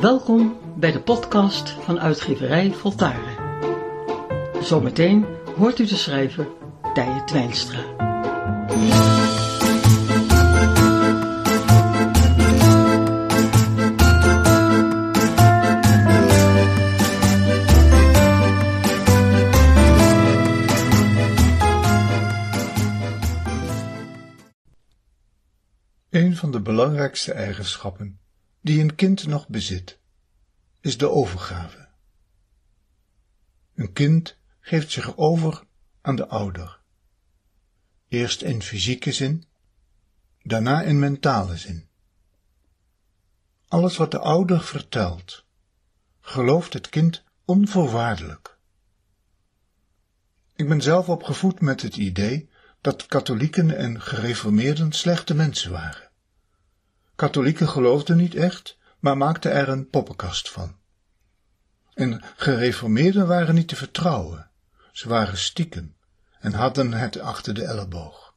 Welkom 0.00 0.58
bij 0.76 0.92
de 0.92 1.02
podcast 1.02 1.70
van 1.70 2.00
uitgeverij 2.00 2.72
Voltaren. 2.72 3.36
Zometeen 4.62 5.26
hoort 5.56 5.78
u 5.78 5.86
de 5.86 5.96
schrijver 5.96 6.48
Tije 6.94 7.24
Twijnstra. 7.24 7.78
Een 26.10 26.36
van 26.36 26.50
de 26.50 26.60
belangrijkste 26.60 27.32
eigenschappen 27.32 28.20
die 28.60 28.80
een 28.80 28.94
kind 28.94 29.26
nog 29.26 29.48
bezit, 29.48 29.98
is 30.80 30.98
de 30.98 31.08
overgave. 31.08 31.88
Een 33.74 33.92
kind 33.92 34.36
geeft 34.60 34.90
zich 34.90 35.16
over 35.16 35.64
aan 36.00 36.16
de 36.16 36.26
ouder. 36.26 36.80
Eerst 38.08 38.42
in 38.42 38.62
fysieke 38.62 39.12
zin, 39.12 39.44
daarna 40.42 40.82
in 40.82 40.98
mentale 40.98 41.56
zin. 41.56 41.88
Alles 43.68 43.96
wat 43.96 44.10
de 44.10 44.18
ouder 44.18 44.62
vertelt, 44.62 45.44
gelooft 46.20 46.72
het 46.72 46.88
kind 46.88 47.22
onvoorwaardelijk. 47.44 48.58
Ik 50.56 50.68
ben 50.68 50.82
zelf 50.82 51.08
opgevoed 51.08 51.60
met 51.60 51.82
het 51.82 51.96
idee 51.96 52.48
dat 52.80 53.06
katholieken 53.06 53.76
en 53.76 54.00
gereformeerden 54.00 54.92
slechte 54.92 55.34
mensen 55.34 55.70
waren. 55.70 56.09
Katholieken 57.20 57.68
geloofden 57.68 58.16
niet 58.16 58.34
echt, 58.34 58.78
maar 58.98 59.16
maakten 59.16 59.52
er 59.52 59.68
een 59.68 59.88
poppenkast 59.88 60.50
van. 60.50 60.76
En 61.94 62.22
gereformeerden 62.36 63.26
waren 63.26 63.54
niet 63.54 63.68
te 63.68 63.76
vertrouwen. 63.76 64.50
Ze 64.92 65.08
waren 65.08 65.38
stiekem 65.38 65.96
en 66.38 66.52
hadden 66.52 66.92
het 66.92 67.18
achter 67.18 67.54
de 67.54 67.64
elleboog. 67.64 68.34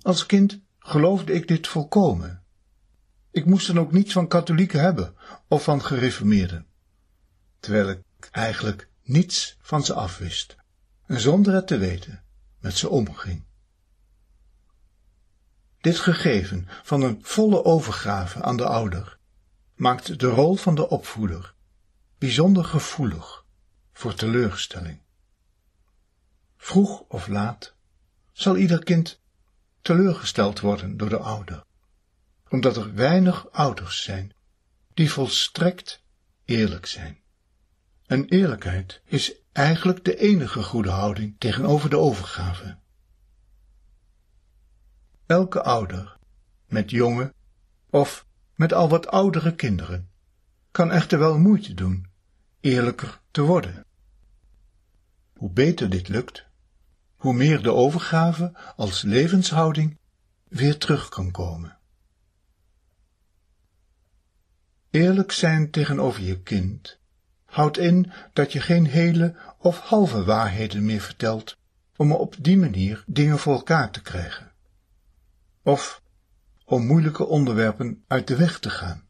Als 0.00 0.26
kind 0.26 0.60
geloofde 0.78 1.32
ik 1.32 1.48
dit 1.48 1.66
volkomen. 1.66 2.42
Ik 3.30 3.44
moest 3.44 3.66
dan 3.66 3.78
ook 3.78 3.92
niets 3.92 4.12
van 4.12 4.28
katholieken 4.28 4.80
hebben 4.80 5.14
of 5.48 5.64
van 5.64 5.82
gereformeerden, 5.82 6.66
terwijl 7.60 7.88
ik 7.88 8.02
eigenlijk 8.30 8.88
niets 9.02 9.56
van 9.60 9.84
ze 9.84 9.94
afwist 9.94 10.56
en 11.06 11.20
zonder 11.20 11.54
het 11.54 11.66
te 11.66 11.78
weten 11.78 12.22
met 12.58 12.76
ze 12.76 12.88
omging. 12.88 13.44
Dit 15.86 15.98
gegeven 15.98 16.68
van 16.82 17.02
een 17.02 17.18
volle 17.22 17.64
overgave 17.64 18.42
aan 18.42 18.56
de 18.56 18.64
ouder 18.64 19.18
maakt 19.74 20.18
de 20.20 20.26
rol 20.26 20.56
van 20.56 20.74
de 20.74 20.88
opvoeder 20.88 21.54
bijzonder 22.18 22.64
gevoelig 22.64 23.44
voor 23.92 24.14
teleurstelling. 24.14 25.00
Vroeg 26.56 27.00
of 27.00 27.26
laat 27.26 27.74
zal 28.32 28.56
ieder 28.56 28.84
kind 28.84 29.20
teleurgesteld 29.82 30.60
worden 30.60 30.96
door 30.96 31.08
de 31.08 31.18
ouder, 31.18 31.64
omdat 32.48 32.76
er 32.76 32.94
weinig 32.94 33.50
ouders 33.50 34.02
zijn 34.02 34.32
die 34.94 35.10
volstrekt 35.10 36.02
eerlijk 36.44 36.86
zijn. 36.86 37.18
En 38.06 38.24
eerlijkheid 38.24 39.00
is 39.04 39.32
eigenlijk 39.52 40.04
de 40.04 40.16
enige 40.16 40.62
goede 40.62 40.90
houding 40.90 41.34
tegenover 41.38 41.90
de 41.90 41.98
overgave. 41.98 42.78
Elke 45.26 45.62
ouder, 45.62 46.16
met 46.66 46.90
jonge 46.90 47.34
of 47.90 48.26
met 48.54 48.72
al 48.72 48.88
wat 48.88 49.06
oudere 49.06 49.54
kinderen, 49.54 50.10
kan 50.70 50.90
echter 50.90 51.18
wel 51.18 51.38
moeite 51.38 51.74
doen 51.74 52.06
eerlijker 52.60 53.20
te 53.30 53.42
worden. 53.42 53.84
Hoe 55.36 55.50
beter 55.50 55.90
dit 55.90 56.08
lukt, 56.08 56.46
hoe 57.16 57.34
meer 57.34 57.62
de 57.62 57.72
overgave 57.72 58.52
als 58.76 59.02
levenshouding 59.02 59.98
weer 60.48 60.78
terug 60.78 61.08
kan 61.08 61.30
komen. 61.30 61.78
Eerlijk 64.90 65.32
zijn 65.32 65.70
tegenover 65.70 66.22
je 66.22 66.42
kind 66.42 66.98
houdt 67.56 67.78
in 67.78 68.12
dat 68.32 68.52
je 68.52 68.60
geen 68.60 68.86
hele 68.86 69.34
of 69.58 69.78
halve 69.78 70.24
waarheden 70.24 70.84
meer 70.84 71.00
vertelt 71.00 71.56
om 71.96 72.12
op 72.12 72.36
die 72.38 72.56
manier 72.56 73.04
dingen 73.06 73.38
voor 73.38 73.54
elkaar 73.54 73.90
te 73.90 74.02
krijgen. 74.02 74.45
Of 75.66 76.02
om 76.64 76.86
moeilijke 76.86 77.26
onderwerpen 77.26 78.04
uit 78.06 78.26
de 78.26 78.36
weg 78.36 78.58
te 78.58 78.70
gaan. 78.70 79.08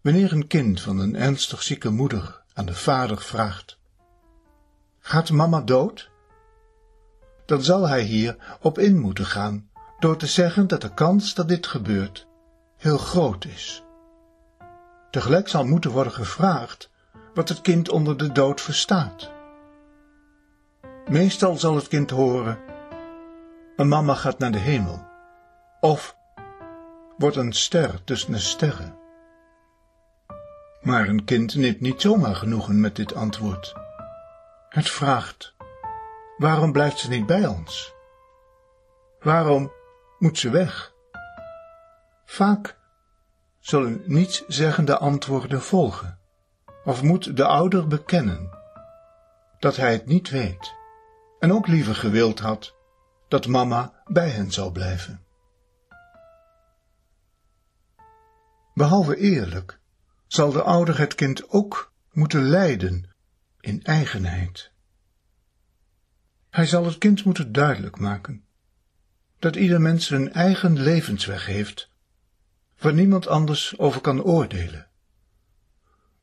Wanneer 0.00 0.32
een 0.32 0.46
kind 0.46 0.80
van 0.80 0.98
een 0.98 1.16
ernstig 1.16 1.62
zieke 1.62 1.90
moeder 1.90 2.42
aan 2.52 2.66
de 2.66 2.74
vader 2.74 3.20
vraagt: 3.20 3.78
Gaat 4.98 5.30
mama 5.30 5.60
dood? 5.60 6.10
Dan 7.46 7.62
zal 7.62 7.88
hij 7.88 8.02
hier 8.02 8.58
op 8.60 8.78
in 8.78 8.98
moeten 8.98 9.26
gaan 9.26 9.70
door 9.98 10.16
te 10.16 10.26
zeggen 10.26 10.66
dat 10.66 10.80
de 10.80 10.94
kans 10.94 11.34
dat 11.34 11.48
dit 11.48 11.66
gebeurt 11.66 12.26
heel 12.76 12.98
groot 12.98 13.44
is. 13.44 13.82
Tegelijk 15.10 15.48
zal 15.48 15.64
moeten 15.64 15.90
worden 15.90 16.12
gevraagd 16.12 16.90
wat 17.34 17.48
het 17.48 17.60
kind 17.60 17.88
onder 17.88 18.16
de 18.16 18.32
dood 18.32 18.60
verstaat. 18.60 19.30
Meestal 21.08 21.56
zal 21.56 21.74
het 21.74 21.88
kind 21.88 22.10
horen: 22.10 22.69
Een 23.80 23.88
mama 23.88 24.14
gaat 24.14 24.38
naar 24.38 24.52
de 24.52 24.58
hemel, 24.58 25.06
of 25.80 26.16
wordt 27.18 27.36
een 27.36 27.52
ster 27.52 28.04
tussen 28.04 28.32
de 28.32 28.38
sterren. 28.38 28.98
Maar 30.80 31.08
een 31.08 31.24
kind 31.24 31.54
neemt 31.54 31.80
niet 31.80 32.00
zomaar 32.00 32.36
genoegen 32.36 32.80
met 32.80 32.96
dit 32.96 33.14
antwoord. 33.14 33.74
Het 34.68 34.88
vraagt: 34.88 35.54
waarom 36.36 36.72
blijft 36.72 36.98
ze 36.98 37.08
niet 37.08 37.26
bij 37.26 37.46
ons? 37.46 37.94
Waarom 39.20 39.72
moet 40.18 40.38
ze 40.38 40.50
weg? 40.50 40.92
Vaak 42.24 42.78
zullen 43.58 44.02
nietszeggende 44.04 44.98
antwoorden 44.98 45.62
volgen, 45.62 46.18
of 46.84 47.02
moet 47.02 47.36
de 47.36 47.46
ouder 47.46 47.86
bekennen 47.86 48.50
dat 49.58 49.76
hij 49.76 49.92
het 49.92 50.06
niet 50.06 50.30
weet 50.30 50.74
en 51.38 51.52
ook 51.52 51.66
liever 51.66 51.94
gewild 51.94 52.38
had 52.38 52.78
dat 53.30 53.46
mama 53.46 54.02
bij 54.04 54.30
hen 54.30 54.52
zou 54.52 54.72
blijven. 54.72 55.24
Behalve 58.74 59.16
eerlijk 59.16 59.80
zal 60.26 60.52
de 60.52 60.62
ouder 60.62 60.98
het 60.98 61.14
kind 61.14 61.48
ook 61.48 61.92
moeten 62.12 62.42
leiden 62.42 63.10
in 63.60 63.82
eigenheid. 63.82 64.70
Hij 66.50 66.66
zal 66.66 66.84
het 66.84 66.98
kind 66.98 67.24
moeten 67.24 67.52
duidelijk 67.52 67.98
maken 67.98 68.44
dat 69.38 69.56
ieder 69.56 69.80
mens 69.80 70.10
een 70.10 70.32
eigen 70.32 70.82
levensweg 70.82 71.46
heeft, 71.46 71.90
waar 72.78 72.94
niemand 72.94 73.26
anders 73.26 73.78
over 73.78 74.00
kan 74.00 74.22
oordelen. 74.22 74.88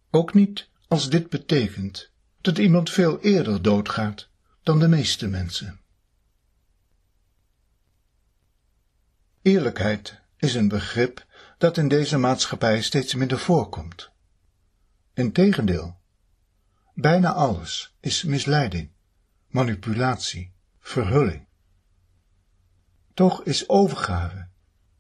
Ook 0.10 0.34
niet 0.34 0.70
als 0.88 1.10
dit 1.10 1.30
betekent 1.30 2.12
dat 2.42 2.58
iemand 2.58 2.90
veel 2.90 3.20
eerder 3.20 3.62
doodgaat 3.62 4.30
dan 4.64 4.80
de 4.80 4.88
meeste 4.88 5.28
mensen. 5.28 5.80
Eerlijkheid 9.48 10.20
is 10.38 10.56
een 10.56 10.68
begrip 10.68 11.26
dat 11.58 11.78
in 11.78 11.88
deze 11.88 12.18
maatschappij 12.18 12.82
steeds 12.82 13.14
minder 13.14 13.40
voorkomt. 13.40 14.10
Integendeel, 15.14 16.00
bijna 16.94 17.34
alles 17.34 17.96
is 18.00 18.24
misleiding, 18.24 18.92
manipulatie, 19.48 20.54
verhulling. 20.80 21.48
Toch 23.14 23.44
is 23.44 23.70
overgave 23.70 24.48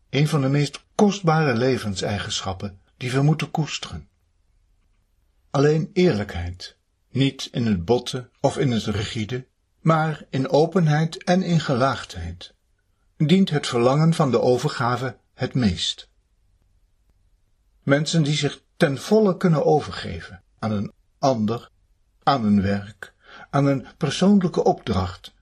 een 0.09 0.27
van 0.27 0.41
de 0.41 0.49
meest 0.49 0.83
kostbare 0.95 1.55
levenseigenschappen 1.55 2.81
die 2.97 3.11
we 3.11 3.21
moeten 3.21 3.51
koesteren. 3.51 4.09
Alleen 5.49 5.89
eerlijkheid, 5.93 6.77
niet 7.09 7.49
in 7.51 7.65
het 7.65 7.85
botte 7.85 8.29
of 8.41 8.57
in 8.57 8.71
het 8.71 8.85
rigide, 8.85 9.47
maar 9.79 10.25
in 10.29 10.49
openheid 10.49 11.23
en 11.23 11.43
in 11.43 11.59
gelaagdheid, 11.59 12.55
dient 13.17 13.49
het 13.49 13.67
verlangen 13.67 14.13
van 14.13 14.31
de 14.31 14.41
overgave 14.41 15.17
het 15.33 15.53
meest. 15.53 16.09
Mensen 17.83 18.23
die 18.23 18.35
zich 18.35 18.61
ten 18.77 18.97
volle 18.97 19.37
kunnen 19.37 19.65
overgeven 19.65 20.43
aan 20.59 20.71
een 20.71 20.91
ander, 21.19 21.69
aan 22.23 22.45
een 22.45 22.61
werk, 22.61 23.13
aan 23.49 23.65
een 23.65 23.85
persoonlijke 23.97 24.63
opdracht, 24.63 25.33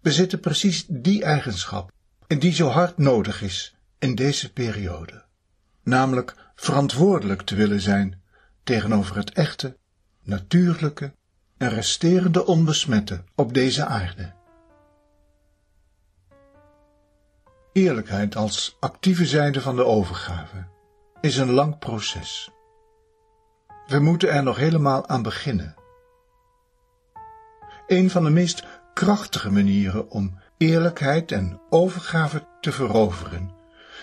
bezitten 0.00 0.40
precies 0.40 0.84
die 0.88 1.22
eigenschap 1.22 1.92
en 2.26 2.38
die 2.38 2.52
zo 2.52 2.68
hard 2.68 2.98
nodig 2.98 3.42
is 3.42 3.76
in 3.98 4.14
deze 4.14 4.52
periode, 4.52 5.24
namelijk 5.82 6.34
verantwoordelijk 6.54 7.42
te 7.42 7.54
willen 7.54 7.80
zijn 7.80 8.22
tegenover 8.62 9.16
het 9.16 9.32
echte, 9.32 9.76
natuurlijke 10.22 11.14
en 11.56 11.68
resterende 11.68 12.46
onbesmette 12.46 13.24
op 13.34 13.54
deze 13.54 13.84
aarde. 13.84 14.32
Eerlijkheid 17.74 18.36
als 18.36 18.76
actieve 18.80 19.26
zijde 19.26 19.60
van 19.60 19.76
de 19.76 19.84
overgave 19.84 20.66
is 21.20 21.36
een 21.36 21.50
lang 21.50 21.78
proces. 21.78 22.50
We 23.86 23.98
moeten 23.98 24.30
er 24.30 24.42
nog 24.42 24.56
helemaal 24.56 25.08
aan 25.08 25.22
beginnen. 25.22 25.74
Een 27.86 28.10
van 28.10 28.24
de 28.24 28.30
meest 28.30 28.64
krachtige 28.92 29.50
manieren 29.50 30.10
om 30.10 30.38
eerlijkheid 30.56 31.32
en 31.32 31.60
overgave 31.70 32.46
te 32.60 32.72
veroveren, 32.72 33.50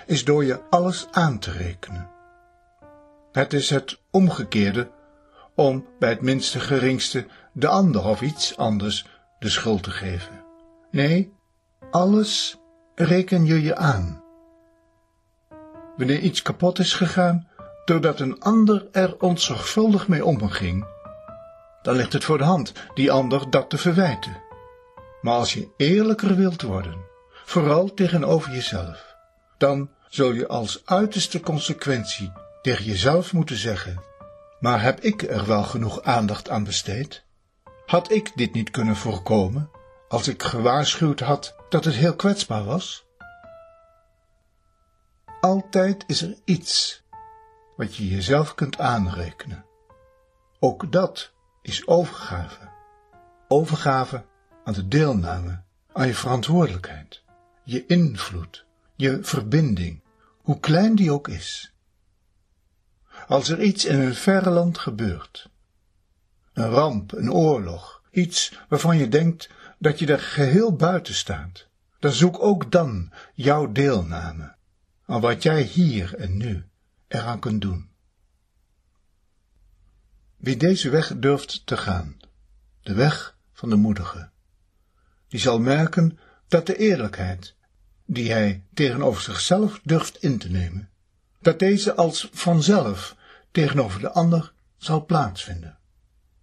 is 0.06 0.26
door 0.26 0.46
je 0.46 0.62
alles 0.70 1.08
aan 1.12 1.40
te 1.40 1.52
rekenen. 1.52 2.10
Het 3.32 3.54
is 3.54 3.70
het 3.70 4.02
omgekeerde 4.10 4.92
om 5.56 5.86
bij 6.00 6.10
het 6.10 6.22
minste 6.22 6.60
geringste 6.60 7.28
de 7.54 7.68
ander 7.68 8.06
of 8.06 8.22
iets 8.22 8.58
anders 8.58 9.06
de 9.40 9.50
schuld 9.50 9.84
te 9.84 9.92
geven. 9.92 10.44
Nee, 10.90 11.34
alles 11.92 12.61
reken 12.96 13.46
je 13.46 13.62
je 13.62 13.76
aan. 13.76 14.24
Wanneer 15.98 16.20
iets 16.20 16.42
kapot 16.42 16.80
is 16.80 16.94
gegaan, 16.94 17.48
doordat 17.86 18.20
een 18.20 18.40
ander 18.40 18.88
er 18.92 19.16
onzorgvuldig 19.20 20.08
mee 20.08 20.26
omging, 20.26 20.86
dan 21.82 21.96
ligt 21.96 22.14
het 22.14 22.24
voor 22.24 22.38
de 22.38 22.44
hand 22.44 22.74
die 22.94 23.12
ander 23.12 23.50
dat 23.50 23.70
te 23.70 23.78
verwijten. 23.78 24.42
Maar 25.22 25.34
als 25.34 25.54
je 25.54 25.68
eerlijker 25.78 26.36
wilt 26.36 26.62
worden, 26.62 26.96
vooral 27.46 27.94
tegenover 27.94 28.52
jezelf, 28.52 29.16
dan 29.58 29.90
zul 30.08 30.32
je 30.32 30.48
als 30.48 30.82
uiterste 30.86 31.40
consequentie 31.40 32.32
tegen 32.62 32.86
jezelf 32.86 33.34
moeten 33.34 33.58
zeggen: 33.58 34.04
Maar 34.60 34.82
heb 34.82 35.00
ik 35.00 35.22
er 35.22 35.46
wel 35.46 35.64
genoeg 35.64 36.02
aandacht 36.02 36.50
aan 36.50 36.64
besteed? 36.64 37.24
Had 37.86 38.12
ik 38.12 38.32
dit 38.36 38.54
niet 38.54 38.72
kunnen 38.72 38.96
voorkomen 38.96 39.70
als 40.12 40.28
ik 40.28 40.44
gewaarschuwd 40.44 41.19
had 41.19 41.56
dat 41.69 41.86
het 41.86 41.96
heel 41.96 42.16
kwetsbaar 42.16 42.63
was? 42.63 43.06
Altijd 45.42 46.04
is 46.08 46.22
er 46.22 46.38
iets 46.46 47.04
wat 47.75 47.96
je 47.96 48.08
jezelf 48.08 48.56
kunt 48.56 48.80
aanrekenen. 48.80 49.66
Ook 50.60 50.92
dat 50.92 51.31
is 51.62 51.88
overgave. 51.88 52.69
Overgave 53.48 54.25
aan 54.63 54.74
de 54.74 54.88
deelname, 54.88 55.62
aan 55.94 56.08
je 56.08 56.16
verantwoordelijkheid, 56.16 57.24
je 57.63 57.86
invloed, 57.86 58.66
je 58.96 59.24
verbinding, 59.24 60.02
hoe 60.42 60.60
klein 60.60 60.96
die 60.96 61.12
ook 61.12 61.28
is. 61.28 61.74
Als 63.28 63.50
er 63.50 63.62
iets 63.62 63.86
in 63.86 64.00
een 64.00 64.16
verre 64.16 64.50
land 64.50 64.78
gebeurt, 64.78 65.50
een 66.54 66.69
ramp, 66.69 67.12
een 67.12 67.31
oorlog, 67.31 68.02
iets 68.12 68.60
waarvan 68.69 68.98
je 68.98 69.08
denkt 69.08 69.50
dat 69.81 70.00
je 70.00 70.06
er 70.06 70.19
geheel 70.19 70.75
buiten 70.75 71.13
staat, 71.13 71.68
dan 72.00 72.12
zoek 72.12 72.44
ook 72.44 72.72
dan 72.72 73.12
jouw 73.33 73.72
deelname 73.72 74.56
aan 75.06 75.22
wat 75.22 75.44
jij 75.44 75.62
hier 75.62 76.16
en 76.16 76.38
nu 76.38 76.66
eraan 77.07 77.39
kunt 77.39 77.62
doen. 77.62 77.89
Wie 80.38 80.57
deze 80.57 80.89
weg 80.89 81.13
durft 81.18 81.66
te 81.66 81.78
gaan, 81.78 82.18
de 82.81 82.94
weg 82.94 83.38
van 83.54 83.69
de 83.69 83.75
moedige, 83.75 84.30
die 85.28 85.39
zal 85.39 85.60
merken 85.60 86.19
dat 86.48 86.66
de 86.66 86.77
eerlijkheid, 86.77 87.56
die 88.06 88.31
hij 88.31 88.63
tegenover 88.74 89.22
zichzelf 89.22 89.80
durft 89.84 90.18
in 90.18 90.38
te 90.38 90.50
nemen, 90.50 90.89
dat 91.39 91.60
deze 91.60 91.95
als 91.95 92.30
vanzelf 92.34 93.16
tegenover 93.51 94.00
de 94.00 94.12
ander 94.12 94.54
zal 94.77 95.06
plaatsvinden. 95.06 95.77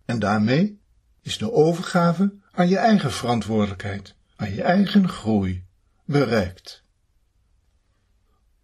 En 0.05 0.19
daarmee 0.19 0.81
is 1.23 1.39
de 1.39 1.53
overgave 1.53 2.37
aan 2.59 2.69
je 2.69 2.79
eigen 2.79 3.13
verantwoordelijkheid, 3.13 4.15
aan 4.37 4.55
je 4.55 4.63
eigen 4.63 5.09
groei, 5.09 5.65
bereikt. 6.05 6.85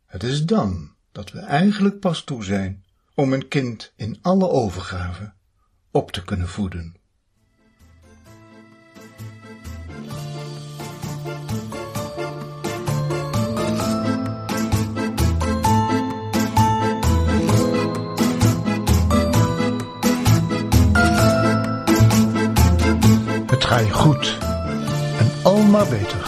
Het 0.07 0.23
is 0.23 0.45
dan 0.45 0.95
dat 1.13 1.31
we 1.33 1.39
eigenlijk 1.39 2.01
pas 2.01 2.25
toe 2.25 2.45
zijn 2.45 2.85
om 3.15 3.33
een 3.33 3.49
kind 3.49 3.93
in 3.97 4.19
alle 4.23 4.49
overgave 4.49 5.33
op 5.91 6.11
te 6.11 6.25
kunnen 6.25 6.49
voeden. 6.49 6.97
Ga 23.75 23.91
goed 23.91 24.39
en 25.19 25.31
al 25.43 25.63
maar 25.63 25.87
beter. 25.87 26.19